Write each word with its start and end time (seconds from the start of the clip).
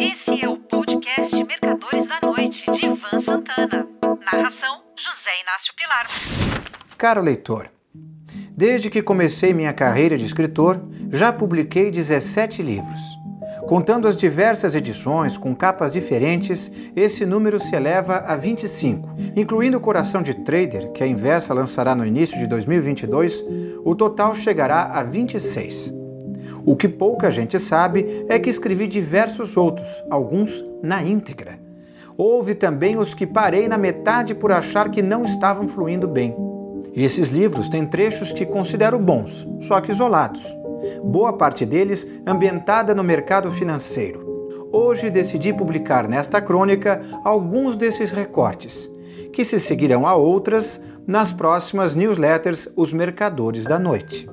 Esse 0.00 0.40
é 0.40 0.48
o 0.48 0.56
podcast 0.56 1.42
Mercadores 1.42 2.06
da 2.06 2.20
Noite, 2.22 2.70
de 2.70 2.86
Ivan 2.86 3.18
Santana. 3.18 3.84
Narração: 4.32 4.82
José 4.96 5.30
Inácio 5.42 5.74
Pilar. 5.74 6.06
Caro 6.96 7.20
leitor, 7.20 7.68
desde 8.56 8.90
que 8.90 9.02
comecei 9.02 9.52
minha 9.52 9.72
carreira 9.72 10.16
de 10.16 10.24
escritor, 10.24 10.80
já 11.10 11.32
publiquei 11.32 11.90
17 11.90 12.62
livros. 12.62 13.00
Contando 13.66 14.06
as 14.06 14.16
diversas 14.16 14.76
edições 14.76 15.36
com 15.36 15.54
capas 15.54 15.92
diferentes, 15.92 16.70
esse 16.94 17.26
número 17.26 17.58
se 17.58 17.74
eleva 17.74 18.18
a 18.18 18.36
25. 18.36 19.16
Incluindo 19.34 19.78
o 19.78 19.80
Coração 19.80 20.22
de 20.22 20.32
Trader, 20.32 20.92
que 20.92 21.02
a 21.02 21.08
Inversa 21.08 21.52
lançará 21.52 21.96
no 21.96 22.06
início 22.06 22.38
de 22.38 22.46
2022, 22.46 23.44
o 23.84 23.96
total 23.96 24.34
chegará 24.36 24.84
a 24.84 25.02
26. 25.02 25.97
O 26.68 26.76
que 26.76 26.86
pouca 26.86 27.30
gente 27.30 27.58
sabe 27.58 28.26
é 28.28 28.38
que 28.38 28.50
escrevi 28.50 28.86
diversos 28.86 29.56
outros, 29.56 30.04
alguns 30.10 30.62
na 30.82 31.02
íntegra. 31.02 31.58
Houve 32.14 32.54
também 32.54 32.98
os 32.98 33.14
que 33.14 33.26
parei 33.26 33.66
na 33.66 33.78
metade 33.78 34.34
por 34.34 34.52
achar 34.52 34.90
que 34.90 35.00
não 35.00 35.24
estavam 35.24 35.66
fluindo 35.66 36.06
bem. 36.06 36.36
Esses 36.94 37.30
livros 37.30 37.70
têm 37.70 37.86
trechos 37.86 38.34
que 38.34 38.44
considero 38.44 38.98
bons, 38.98 39.48
só 39.62 39.80
que 39.80 39.92
isolados 39.92 40.44
boa 41.02 41.32
parte 41.32 41.64
deles 41.64 42.06
ambientada 42.26 42.94
no 42.94 43.02
mercado 43.02 43.50
financeiro. 43.50 44.52
Hoje 44.70 45.08
decidi 45.08 45.54
publicar 45.54 46.06
nesta 46.06 46.38
crônica 46.38 47.00
alguns 47.24 47.76
desses 47.76 48.10
recortes, 48.10 48.90
que 49.32 49.42
se 49.42 49.58
seguirão 49.58 50.06
a 50.06 50.14
outras 50.14 50.82
nas 51.06 51.32
próximas 51.32 51.94
newsletters 51.94 52.68
Os 52.76 52.92
Mercadores 52.92 53.64
da 53.64 53.78
Noite. 53.78 54.28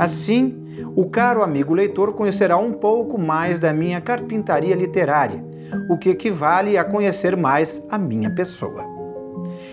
Assim, 0.00 0.86
o 0.96 1.10
caro 1.10 1.42
amigo 1.42 1.74
leitor 1.74 2.14
conhecerá 2.14 2.56
um 2.56 2.72
pouco 2.72 3.18
mais 3.18 3.60
da 3.60 3.70
minha 3.70 4.00
carpintaria 4.00 4.74
literária, 4.74 5.44
o 5.90 5.98
que 5.98 6.08
equivale 6.08 6.78
a 6.78 6.84
conhecer 6.84 7.36
mais 7.36 7.86
a 7.90 7.98
minha 7.98 8.34
pessoa. 8.34 8.82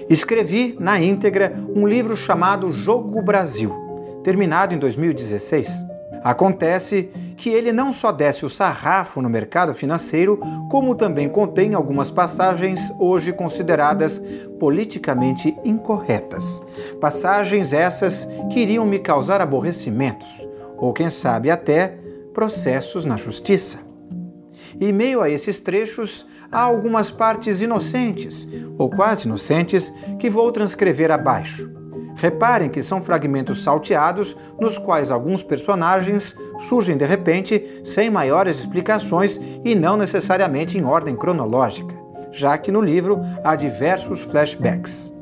Escrevi, 0.09 0.75
na 0.81 0.99
íntegra, 0.99 1.53
um 1.73 1.87
livro 1.87 2.17
chamado 2.17 2.73
Jogo 2.73 3.21
Brasil, 3.21 3.73
terminado 4.21 4.73
em 4.75 4.77
2016 4.77 5.87
Acontece 6.23 7.09
que 7.37 7.49
ele 7.49 7.71
não 7.71 7.93
só 7.93 8.11
desce 8.11 8.43
o 8.43 8.49
sarrafo 8.49 9.21
no 9.21 9.29
mercado 9.29 9.73
financeiro, 9.73 10.39
como 10.69 10.95
também 10.95 11.29
contém 11.29 11.75
algumas 11.75 12.09
passagens 12.09 12.91
hoje 12.99 13.31
consideradas 13.31 14.21
politicamente 14.59 15.55
incorretas. 15.63 16.63
Passagens 16.99 17.71
essas 17.71 18.27
que 18.51 18.59
iriam 18.59 18.85
me 18.85 18.99
causar 18.99 19.39
aborrecimentos, 19.39 20.27
ou 20.75 20.91
quem 20.91 21.11
sabe 21.11 21.51
até 21.51 21.99
processos 22.33 23.05
na 23.05 23.15
justiça. 23.15 23.79
E 24.79 24.91
meio 24.91 25.21
a 25.21 25.29
esses 25.29 25.59
trechos, 25.59 26.25
há 26.51 26.59
algumas 26.59 27.11
partes 27.11 27.61
inocentes, 27.61 28.47
ou 28.77 28.89
quase 28.89 29.25
inocentes, 29.27 29.93
que 30.19 30.29
vou 30.29 30.51
transcrever 30.51 31.11
abaixo 31.11 31.76
Reparem 32.17 32.69
que 32.69 32.81
são 32.81 32.99
fragmentos 32.99 33.63
salteados 33.63 34.35
nos 34.59 34.77
quais 34.77 35.11
alguns 35.11 35.43
personagens 35.43 36.35
surgem 36.67 36.97
de 36.97 37.05
repente 37.05 37.81
sem 37.83 38.09
maiores 38.09 38.57
explicações 38.59 39.39
e 39.63 39.75
não 39.75 39.95
necessariamente 39.95 40.77
em 40.77 40.83
ordem 40.83 41.15
cronológica, 41.15 41.95
já 42.31 42.57
que 42.57 42.71
no 42.71 42.81
livro 42.81 43.21
há 43.43 43.55
diversos 43.55 44.21
flashbacks. 44.23 45.13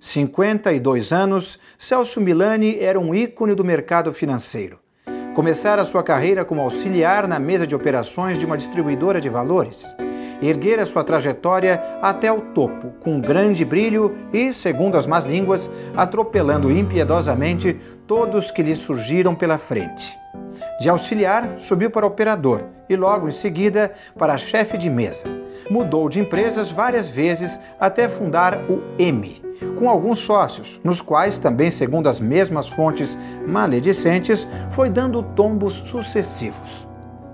52 0.00 1.12
anos, 1.12 1.58
Celso 1.76 2.20
Milani 2.20 2.78
era 2.80 2.98
um 2.98 3.14
ícone 3.14 3.54
do 3.54 3.64
mercado 3.64 4.12
financeiro. 4.12 4.80
Começara 5.34 5.84
sua 5.84 6.02
carreira 6.02 6.44
como 6.44 6.62
auxiliar 6.62 7.28
na 7.28 7.38
mesa 7.38 7.64
de 7.64 7.76
operações 7.76 8.38
de 8.38 8.46
uma 8.46 8.58
distribuidora 8.58 9.20
de 9.20 9.28
valores 9.28 9.94
erguera 10.42 10.86
sua 10.86 11.04
trajetória 11.04 11.82
até 12.00 12.32
o 12.32 12.40
topo, 12.40 12.92
com 13.00 13.20
grande 13.20 13.64
brilho 13.64 14.16
e, 14.32 14.52
segundo 14.52 14.96
as 14.96 15.06
más 15.06 15.24
línguas, 15.24 15.70
atropelando 15.96 16.70
impiedosamente 16.70 17.76
todos 18.06 18.50
que 18.50 18.62
lhe 18.62 18.74
surgiram 18.74 19.34
pela 19.34 19.58
frente. 19.58 20.16
De 20.80 20.88
auxiliar, 20.88 21.58
subiu 21.58 21.90
para 21.90 22.06
operador 22.06 22.62
e 22.88 22.96
logo 22.96 23.28
em 23.28 23.32
seguida 23.32 23.92
para 24.16 24.38
chefe 24.38 24.78
de 24.78 24.88
mesa. 24.88 25.24
Mudou 25.70 26.08
de 26.08 26.20
empresas 26.20 26.70
várias 26.70 27.08
vezes 27.08 27.60
até 27.78 28.08
fundar 28.08 28.58
o 28.70 28.80
M, 28.98 29.42
com 29.76 29.88
alguns 29.88 30.20
sócios, 30.20 30.80
nos 30.84 31.00
quais 31.00 31.38
também, 31.38 31.70
segundo 31.70 32.08
as 32.08 32.20
mesmas 32.20 32.68
fontes 32.68 33.18
maledicentes, 33.46 34.46
foi 34.70 34.88
dando 34.88 35.22
tombos 35.22 35.74
sucessivos. 35.74 36.88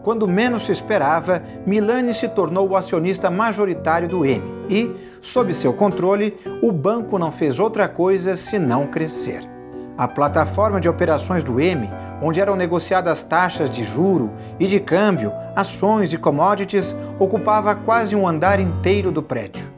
Quando 0.04 0.28
menos 0.28 0.66
se 0.66 0.72
esperava, 0.72 1.42
Milani 1.65 2.12
se 2.12 2.28
tornou 2.28 2.69
o 2.69 2.76
acionista 2.76 3.31
majoritário 3.31 4.06
do 4.06 4.22
M 4.22 4.44
e, 4.69 4.94
sob 5.22 5.54
seu 5.54 5.72
controle, 5.72 6.37
o 6.62 6.70
banco 6.70 7.19
não 7.19 7.32
fez 7.32 7.59
outra 7.59 7.88
coisa 7.88 8.37
senão 8.37 8.87
crescer. 8.87 9.41
A 9.97 10.06
plataforma 10.06 10.78
de 10.78 10.91
operações 10.91 11.43
do 11.43 11.59
M, 11.59 11.88
onde 12.20 12.38
eram 12.38 12.54
negociadas 12.54 13.25
taxas 13.25 13.70
de 13.70 13.82
juro 13.82 14.31
e 14.60 14.66
de 14.66 14.78
câmbio, 14.78 15.32
ações 15.56 16.12
e 16.12 16.19
commodities, 16.19 16.94
ocupava 17.19 17.75
quase 17.75 18.14
um 18.14 18.28
andar 18.28 18.60
inteiro 18.60 19.10
do 19.10 19.22
prédio. 19.22 19.72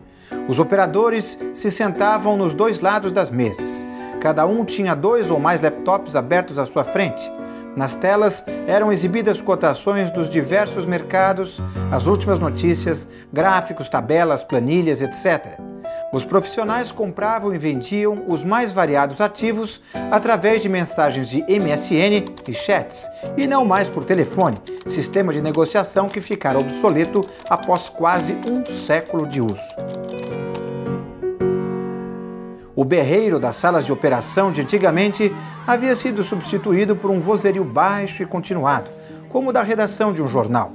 Os 0.49 0.59
operadores 0.59 1.39
se 1.55 1.71
sentavam 1.71 2.37
nos 2.37 2.53
dois 2.53 2.81
lados 2.81 3.13
das 3.13 3.31
mesas. 3.31 3.87
Cada 4.21 4.45
um 4.45 4.65
tinha 4.65 4.97
dois 4.97 5.31
ou 5.31 5.39
mais 5.39 5.61
laptops 5.61 6.17
abertos 6.17 6.59
à 6.59 6.67
sua 6.67 6.83
frente 6.83 7.31
nas 7.77 7.95
telas 7.95 8.43
eram 8.67 8.91
exibidas 8.91 9.41
cotações 9.41 10.11
dos 10.11 10.31
diversos 10.31 10.87
mercados, 10.87 11.61
as 11.93 12.07
últimas 12.07 12.41
notícias, 12.41 13.07
gráficos, 13.31 13.89
tabelas, 13.89 14.43
planilhas, 14.43 15.03
etc. 15.03 15.59
Os 16.13 16.25
profissionais 16.25 16.91
compravam 16.91 17.55
e 17.55 17.59
vendiam 17.59 18.25
os 18.27 18.45
mais 18.45 18.73
variados 18.73 19.21
ativos 19.21 19.83
através 20.11 20.63
de 20.63 20.69
mensagens 20.69 21.29
de 21.29 21.43
MSN 21.43 22.25
e 22.49 22.53
chats, 22.53 23.07
e 23.37 23.47
não 23.47 23.65
mais 23.65 23.91
por 23.91 24.05
telefone, 24.05 24.59
sistema 24.87 25.33
de 25.33 25.43
negociação 25.43 26.09
que 26.09 26.21
ficara 26.21 26.59
obsoleto 26.59 27.29
após 27.51 27.89
quase 27.89 28.37
um 28.51 28.65
século 28.65 29.27
de 29.27 29.41
uso. 29.41 30.16
O 32.77 32.85
berreiro 32.85 33.41
das 33.41 33.57
salas 33.57 33.87
de 33.87 33.93
operação 33.93 34.53
de 34.53 34.61
antigamente 34.61 35.35
havia 35.67 35.97
sido 35.97 36.23
substituído 36.23 36.95
por 36.95 37.11
um 37.11 37.19
vozerio 37.19 37.65
baixo 37.65 38.23
e 38.23 38.27
continuado, 38.27 38.91
como 39.31 39.49
o 39.49 39.53
da 39.53 39.63
redação 39.63 40.13
de 40.13 40.23
um 40.23 40.29
jornal. 40.29 40.73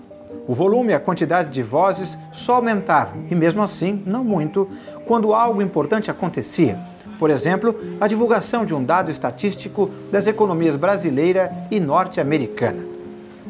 O 0.47 0.55
volume 0.55 0.93
e 0.93 0.95
a 0.95 0.99
quantidade 0.99 1.49
de 1.49 1.61
vozes 1.61 2.17
só 2.31 2.55
aumentavam, 2.55 3.25
e 3.29 3.35
mesmo 3.35 3.61
assim, 3.61 4.01
não 4.03 4.23
muito, 4.23 4.67
quando 5.05 5.31
algo 5.31 5.61
importante 5.61 6.09
acontecia. 6.09 6.79
Por 7.19 7.29
exemplo, 7.29 7.79
a 8.01 8.07
divulgação 8.07 8.65
de 8.65 8.73
um 8.73 8.83
dado 8.83 9.11
estatístico 9.11 9.91
das 10.11 10.25
economias 10.25 10.75
brasileira 10.75 11.53
e 11.69 11.79
norte-americana. 11.79 12.83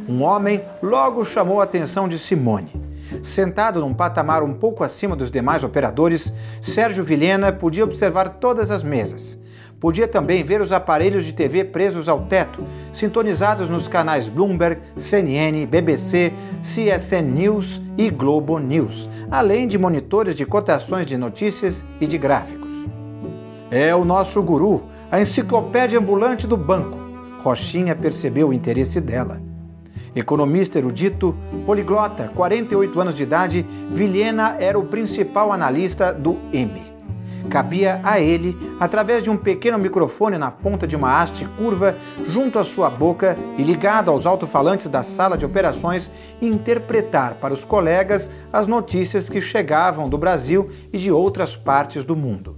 Um 0.09 0.23
homem 0.23 0.61
logo 0.83 1.23
chamou 1.23 1.61
a 1.61 1.63
atenção 1.63 2.05
de 2.05 2.19
Simone. 2.19 2.80
Sentado 3.21 3.79
num 3.79 3.93
patamar 3.93 4.41
um 4.43 4.53
pouco 4.53 4.83
acima 4.83 5.15
dos 5.15 5.29
demais 5.29 5.63
operadores, 5.63 6.33
Sérgio 6.61 7.03
Vilhena 7.03 7.51
podia 7.51 7.83
observar 7.83 8.29
todas 8.39 8.71
as 8.71 8.81
mesas. 8.81 9.39
Podia 9.79 10.07
também 10.07 10.43
ver 10.43 10.61
os 10.61 10.71
aparelhos 10.71 11.25
de 11.25 11.33
TV 11.33 11.63
presos 11.63 12.07
ao 12.07 12.21
teto, 12.21 12.63
sintonizados 12.93 13.67
nos 13.67 13.87
canais 13.87 14.29
Bloomberg, 14.29 14.79
CNN, 14.95 15.65
BBC, 15.65 16.31
CSN 16.61 17.23
News 17.23 17.81
e 17.97 18.09
Globo 18.09 18.59
News, 18.59 19.09
além 19.29 19.67
de 19.67 19.77
monitores 19.77 20.35
de 20.35 20.45
cotações 20.45 21.05
de 21.05 21.17
notícias 21.17 21.83
e 21.99 22.05
de 22.05 22.17
gráficos. 22.17 22.85
É 23.71 23.95
o 23.95 24.05
nosso 24.05 24.41
guru, 24.43 24.83
a 25.11 25.19
enciclopédia 25.19 25.97
ambulante 25.97 26.45
do 26.45 26.57
banco. 26.57 26.99
Rochinha 27.43 27.95
percebeu 27.95 28.49
o 28.49 28.53
interesse 28.53 29.01
dela. 29.01 29.50
Economista 30.13 30.77
erudito, 30.77 31.33
poliglota, 31.65 32.29
48 32.35 32.99
anos 32.99 33.15
de 33.15 33.23
idade, 33.23 33.65
Vilhena 33.89 34.57
era 34.59 34.77
o 34.77 34.85
principal 34.85 35.53
analista 35.53 36.13
do 36.13 36.37
M. 36.51 36.91
Cabia 37.49 38.01
a 38.03 38.19
ele, 38.19 38.55
através 38.77 39.23
de 39.23 39.29
um 39.29 39.37
pequeno 39.37 39.79
microfone 39.79 40.37
na 40.37 40.51
ponta 40.51 40.85
de 40.85 40.97
uma 40.97 41.17
haste 41.17 41.45
curva 41.57 41.95
junto 42.27 42.59
à 42.59 42.63
sua 42.63 42.89
boca 42.89 43.37
e 43.57 43.63
ligado 43.63 44.11
aos 44.11 44.25
alto-falantes 44.25 44.89
da 44.89 45.01
sala 45.01 45.37
de 45.37 45.45
operações, 45.45 46.11
interpretar 46.41 47.35
para 47.35 47.53
os 47.53 47.63
colegas 47.63 48.29
as 48.51 48.67
notícias 48.67 49.29
que 49.29 49.39
chegavam 49.39 50.09
do 50.09 50.17
Brasil 50.17 50.69
e 50.91 50.97
de 50.97 51.09
outras 51.09 51.55
partes 51.55 52.03
do 52.03 52.17
mundo. 52.17 52.57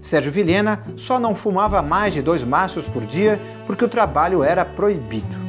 Sérgio 0.00 0.32
Vilhena 0.32 0.82
só 0.96 1.20
não 1.20 1.34
fumava 1.34 1.82
mais 1.82 2.14
de 2.14 2.22
dois 2.22 2.42
maços 2.42 2.88
por 2.88 3.04
dia 3.04 3.38
porque 3.66 3.84
o 3.84 3.88
trabalho 3.88 4.42
era 4.42 4.64
proibido 4.64 5.45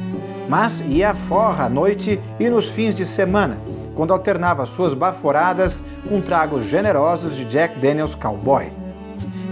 mas 0.48 0.80
ia 0.88 1.12
forra 1.12 1.64
à 1.64 1.68
noite 1.68 2.20
e 2.40 2.48
nos 2.48 2.70
fins 2.70 2.94
de 2.94 3.04
semana, 3.04 3.58
quando 3.94 4.12
alternava 4.12 4.64
suas 4.64 4.94
baforadas 4.94 5.82
com 6.08 6.20
tragos 6.20 6.64
generosos 6.66 7.36
de 7.36 7.44
Jack 7.44 7.78
Daniels 7.78 8.14
Cowboy. 8.14 8.72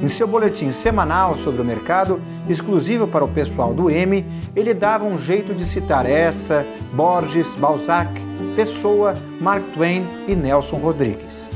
Em 0.02 0.08
seu 0.08 0.26
boletim 0.26 0.70
semanal 0.72 1.37
sobre 1.37 1.62
o 1.62 1.64
mercado, 1.64 2.20
exclusivo 2.48 3.06
para 3.06 3.25
o 3.25 3.28
pessoal 3.28 3.72
do 3.72 3.90
M, 3.90 4.25
ele 4.54 4.75
dava 4.75 5.04
um 5.04 5.19
jeito 5.19 5.54
de 5.54 5.64
citar 5.64 6.04
essa, 6.04 6.66
Borges, 6.93 7.54
Balzac, 7.54 8.10
Pessoa, 8.54 9.14
Mark 9.40 9.62
Twain 9.75 10.06
e 10.28 10.34
Nelson 10.34 10.76
Rodrigues. 10.76 11.50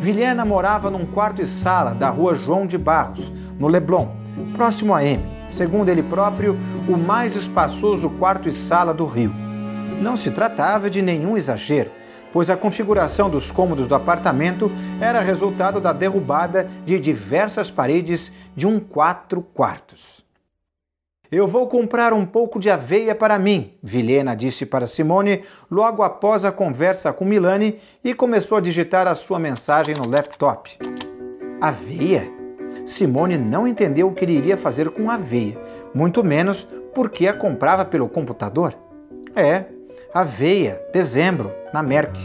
Vilhena 0.00 0.44
morava 0.44 0.90
num 0.90 1.06
quarto 1.06 1.42
e 1.42 1.46
sala 1.46 1.94
da 1.94 2.10
rua 2.10 2.34
João 2.34 2.66
de 2.66 2.76
Barros, 2.76 3.32
no 3.58 3.68
Leblon, 3.68 4.08
próximo 4.56 4.94
a 4.94 5.04
M, 5.04 5.22
segundo 5.50 5.88
ele 5.88 6.02
próprio, 6.02 6.56
o 6.88 6.96
mais 6.96 7.34
espaçoso 7.36 8.08
quarto 8.10 8.48
e 8.48 8.52
sala 8.52 8.94
do 8.94 9.06
Rio. 9.06 9.32
Não 10.00 10.16
se 10.16 10.30
tratava 10.30 10.88
de 10.88 11.02
nenhum 11.02 11.36
exagero, 11.36 11.90
pois 12.32 12.48
a 12.48 12.56
configuração 12.56 13.28
dos 13.28 13.50
cômodos 13.50 13.88
do 13.88 13.94
apartamento 13.94 14.70
era 15.00 15.20
resultado 15.20 15.80
da 15.80 15.92
derrubada 15.92 16.68
de 16.86 16.98
diversas 16.98 17.70
paredes 17.70 18.32
de 18.54 18.66
um 18.66 18.80
quatro 18.80 19.42
quartos. 19.42 20.24
Eu 21.30 21.46
vou 21.46 21.68
comprar 21.68 22.12
um 22.12 22.26
pouco 22.26 22.58
de 22.58 22.68
aveia 22.68 23.14
para 23.14 23.38
mim, 23.38 23.74
Vilhena 23.80 24.34
disse 24.34 24.66
para 24.66 24.88
Simone 24.88 25.44
logo 25.70 26.02
após 26.02 26.44
a 26.44 26.50
conversa 26.50 27.12
com 27.12 27.24
Milani 27.24 27.78
e 28.02 28.12
começou 28.12 28.58
a 28.58 28.60
digitar 28.60 29.06
a 29.06 29.14
sua 29.14 29.38
mensagem 29.38 29.94
no 29.94 30.08
laptop. 30.08 30.76
Aveia? 31.60 32.39
Simone 32.84 33.36
não 33.36 33.66
entendeu 33.66 34.08
o 34.08 34.14
que 34.14 34.24
ele 34.24 34.36
iria 34.36 34.56
fazer 34.56 34.90
com 34.90 35.10
aveia, 35.10 35.56
muito 35.94 36.24
menos 36.24 36.66
porque 36.94 37.26
a 37.26 37.32
comprava 37.32 37.84
pelo 37.84 38.08
computador. 38.08 38.74
É, 39.34 39.64
aveia, 40.12 40.80
dezembro, 40.92 41.52
na 41.72 41.82
Merck. 41.82 42.18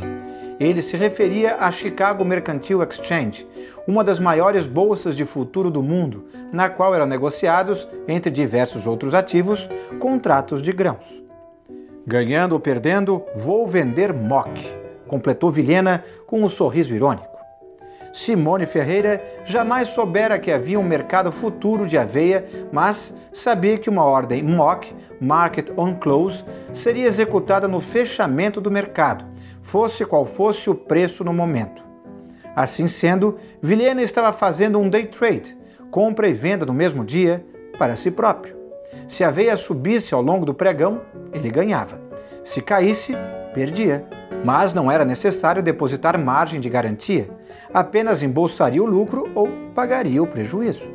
Ele 0.59 0.81
se 0.81 0.95
referia 0.95 1.57
à 1.59 1.69
Chicago 1.71 2.23
Mercantile 2.23 2.83
Exchange, 2.83 3.45
uma 3.85 4.03
das 4.03 4.19
maiores 4.19 4.65
bolsas 4.65 5.15
de 5.15 5.25
futuro 5.25 5.69
do 5.69 5.83
mundo, 5.83 6.25
na 6.51 6.69
qual 6.69 6.95
eram 6.95 7.05
negociados, 7.05 7.87
entre 8.07 8.31
diversos 8.31 8.87
outros 8.87 9.13
ativos, 9.13 9.69
contratos 9.99 10.61
de 10.61 10.71
grãos. 10.71 11.23
Ganhando 12.07 12.53
ou 12.53 12.59
perdendo, 12.59 13.23
vou 13.35 13.67
vender 13.67 14.13
MOC, 14.13 14.49
completou 15.07 15.51
Vilhena 15.51 16.03
com 16.25 16.41
um 16.41 16.49
sorriso 16.49 16.95
irônico. 16.95 17.34
Simone 18.15 18.65
Ferreira 18.65 19.21
jamais 19.43 19.89
soubera 19.89 20.39
que 20.39 20.49
havia 20.49 20.79
um 20.79 20.83
mercado 20.83 21.33
futuro 21.33 21.85
de 21.85 21.97
aveia, 21.97 22.45
mas 22.71 23.13
sabia 23.33 23.77
que 23.77 23.89
uma 23.89 24.05
ordem 24.05 24.41
MOC, 24.41 24.95
Market 25.19 25.69
on 25.75 25.95
Close, 25.95 26.45
seria 26.71 27.07
executada 27.07 27.67
no 27.67 27.81
fechamento 27.81 28.61
do 28.61 28.71
mercado, 28.71 29.25
fosse 29.61 30.05
qual 30.05 30.25
fosse 30.25 30.69
o 30.69 30.73
preço 30.73 31.25
no 31.25 31.33
momento. 31.33 31.83
Assim 32.55 32.87
sendo, 32.87 33.35
Vilhena 33.61 34.01
estava 34.01 34.31
fazendo 34.31 34.79
um 34.79 34.89
day 34.89 35.07
trade, 35.07 35.57
compra 35.91 36.29
e 36.29 36.33
venda 36.33 36.65
no 36.65 36.73
mesmo 36.73 37.03
dia, 37.03 37.45
para 37.77 37.97
si 37.97 38.09
próprio. 38.09 38.55
Se 39.09 39.25
a 39.25 39.27
aveia 39.27 39.57
subisse 39.57 40.13
ao 40.13 40.21
longo 40.21 40.45
do 40.45 40.53
pregão, 40.53 41.01
ele 41.33 41.51
ganhava. 41.51 41.99
Se 42.41 42.61
caísse, 42.61 43.13
perdia 43.53 44.07
mas 44.45 44.75
não 44.75 44.91
era 44.91 45.03
necessário 45.03 45.63
depositar 45.63 46.19
margem 46.19 46.59
de 46.59 46.69
garantia, 46.69 47.27
apenas 47.73 48.23
embolsaria 48.23 48.81
o 48.81 48.85
lucro 48.85 49.29
ou 49.35 49.49
pagaria 49.73 50.21
o 50.21 50.27
prejuízo. 50.27 50.91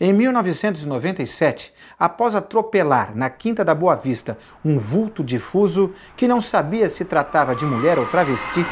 Em 0.00 0.12
1997, 0.12 1.72
após 1.98 2.34
atropelar 2.34 3.16
na 3.16 3.30
Quinta 3.30 3.64
da 3.64 3.74
Boa 3.74 3.94
Vista 3.94 4.36
um 4.64 4.76
vulto 4.76 5.22
difuso 5.22 5.92
que 6.16 6.26
não 6.26 6.40
sabia 6.40 6.90
se 6.90 7.04
tratava 7.04 7.54
de 7.54 7.64
mulher 7.64 7.98
ou 7.98 8.06
travesti, 8.06 8.66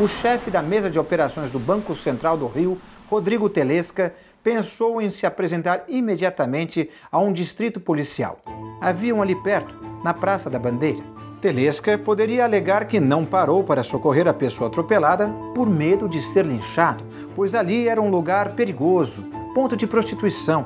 o 0.00 0.08
chefe 0.08 0.50
da 0.50 0.62
mesa 0.62 0.90
de 0.90 0.98
operações 0.98 1.50
do 1.50 1.58
Banco 1.58 1.94
Central 1.94 2.36
do 2.36 2.46
Rio, 2.46 2.80
Rodrigo 3.08 3.48
Telesca, 3.48 4.14
pensou 4.42 5.00
em 5.00 5.10
se 5.10 5.26
apresentar 5.26 5.84
imediatamente 5.88 6.90
a 7.10 7.18
um 7.18 7.32
distrito 7.32 7.80
policial. 7.80 8.40
Havia 8.80 9.14
um 9.14 9.22
ali 9.22 9.34
perto, 9.42 9.74
na 10.04 10.14
Praça 10.14 10.48
da 10.50 10.58
Bandeira. 10.58 11.15
Telesca 11.46 11.96
poderia 11.96 12.44
alegar 12.44 12.86
que 12.86 12.98
não 12.98 13.24
parou 13.24 13.62
para 13.62 13.84
socorrer 13.84 14.26
a 14.26 14.34
pessoa 14.34 14.66
atropelada 14.66 15.28
por 15.54 15.70
medo 15.70 16.08
de 16.08 16.20
ser 16.20 16.44
linchado, 16.44 17.04
pois 17.36 17.54
ali 17.54 17.86
era 17.86 18.02
um 18.02 18.10
lugar 18.10 18.56
perigoso, 18.56 19.24
ponto 19.54 19.76
de 19.76 19.86
prostituição. 19.86 20.64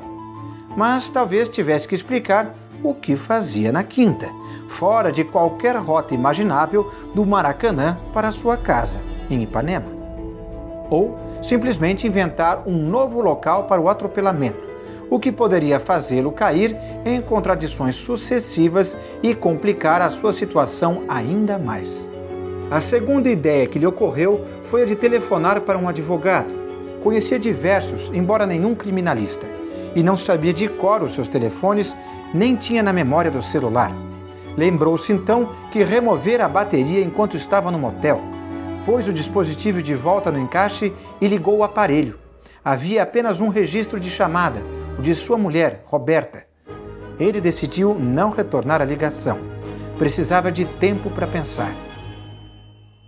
Mas 0.75 1.11
talvez 1.11 1.51
tivesse 1.51 1.87
que 1.87 1.95
explicar 1.95 2.55
o 2.83 2.95
que 2.95 3.15
fazia 3.15 3.71
na 3.71 3.85
quinta, 3.85 4.31
fora 4.69 5.13
de 5.13 5.23
qualquer 5.23 5.77
rota 5.77 6.15
imaginável 6.15 6.91
do 7.15 7.27
Maracanã 7.27 7.99
para 8.15 8.33
sua 8.33 8.57
casa, 8.57 9.01
em 9.29 9.43
Ipanema. 9.43 9.89
Ou 10.89 11.19
simplesmente 11.43 12.07
inventar 12.07 12.63
um 12.67 12.89
novo 12.89 13.21
local 13.21 13.65
para 13.65 13.83
o 13.83 13.91
atropelamento 13.91 14.70
o 15.11 15.19
que 15.19 15.33
poderia 15.33 15.81
fazê-lo 15.81 16.31
cair 16.31 16.77
em 17.05 17.21
contradições 17.21 17.97
sucessivas 17.97 18.97
e 19.23 19.35
complicar 19.35 20.01
a 20.01 20.09
sua 20.09 20.33
situação 20.33 21.03
ainda 21.09 21.59
mais. 21.59 22.09
A 22.71 22.81
segunda 22.81 23.29
ideia 23.29 23.67
que 23.67 23.81
lhe 23.81 23.87
ocorreu 23.87 24.47
foi 24.63 24.83
a 24.83 24.87
de 24.87 24.95
telefonar 24.95 25.63
para 25.63 25.77
um 25.77 25.89
advogado. 25.89 26.55
Conhecia 27.03 27.39
diversos, 27.39 28.09
embora 28.15 28.47
nenhum 28.47 28.75
criminalista, 28.75 29.49
e 29.97 30.03
não 30.03 30.17
sabia 30.17 30.53
de 30.53 30.69
cor 30.69 31.03
os 31.03 31.13
seus 31.13 31.27
telefones, 31.27 31.97
nem 32.33 32.55
tinha 32.55 32.83
na 32.83 32.93
memória 32.93 33.31
do 33.31 33.43
celular. 33.43 33.93
Lembrou-se 34.57 35.13
então 35.13 35.49
que 35.73 35.83
removera 35.83 36.45
a 36.45 36.49
bateria 36.49 37.01
enquanto 37.01 37.37
estava 37.37 37.71
no 37.73 37.79
motel. 37.79 38.21
Pôs 38.87 39.09
o 39.09 39.13
dispositivo 39.13 39.83
de 39.83 39.95
volta 39.95 40.31
no 40.31 40.39
encaixe 40.39 40.93
e 41.21 41.27
ligou 41.27 41.59
o 41.59 41.65
aparelho. 41.65 42.19
Havia 42.65 43.03
apenas 43.03 43.41
um 43.41 43.49
registro 43.49 43.99
de 43.99 44.11
chamada, 44.11 44.63
de 45.01 45.15
sua 45.15 45.39
mulher, 45.39 45.83
Roberta. 45.87 46.45
Ele 47.19 47.41
decidiu 47.41 47.95
não 47.95 48.31
retornar 48.31 48.81
a 48.81 48.85
ligação. 48.85 49.39
Precisava 49.99 50.51
de 50.53 50.65
tempo 50.65 51.11
para 51.11 51.27
pensar. 51.27 51.75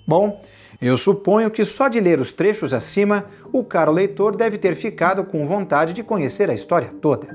Bom, 0.06 0.41
eu 0.81 0.97
suponho 0.97 1.50
que 1.50 1.65
só 1.65 1.89
de 1.89 2.00
ler 2.00 2.19
os 2.19 2.33
trechos 2.33 2.75
acima, 2.75 3.27
o 3.53 3.62
caro 3.62 3.93
leitor 3.93 4.35
deve 4.35 4.59
ter 4.59 4.75
ficado 4.75 5.25
com 5.25 5.47
vontade 5.47 5.93
de 5.93 6.03
conhecer 6.03 6.50
a 6.50 6.55
história 6.55 6.91
toda. 7.00 7.29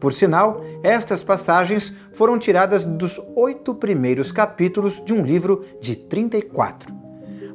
Por 0.00 0.12
sinal, 0.12 0.62
estas 0.82 1.22
passagens 1.22 1.94
foram 2.12 2.38
tiradas 2.38 2.84
dos 2.84 3.20
oito 3.36 3.74
primeiros 3.74 4.32
capítulos 4.32 5.04
de 5.04 5.12
um 5.12 5.22
livro 5.22 5.64
de 5.80 5.94
34. 5.94 6.94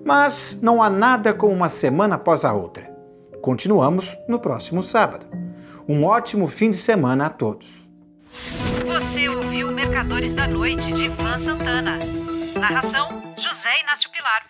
Mas 0.06 0.58
não 0.62 0.82
há 0.82 0.90
nada 0.90 1.34
como 1.34 1.54
uma 1.54 1.70
semana 1.70 2.16
após 2.16 2.46
a 2.46 2.54
outra. 2.54 2.90
Continuamos 3.42 4.16
no 4.28 4.40
próximo 4.40 4.84
sábado. 4.84 5.41
Um 5.88 6.04
ótimo 6.04 6.48
fim 6.48 6.70
de 6.70 6.78
semana 6.78 7.26
a 7.26 7.30
todos. 7.30 7.88
Você 8.86 9.28
ouviu 9.28 9.72
Mercadores 9.74 10.34
da 10.34 10.48
Noite 10.48 10.92
de 10.94 11.06
Ivan 11.06 11.38
Santana. 11.40 11.98
Narração: 12.60 13.34
José 13.38 13.70
Inácio 13.82 14.10
Pilar. 14.10 14.44